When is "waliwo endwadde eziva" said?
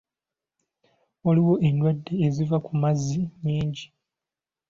1.25-2.57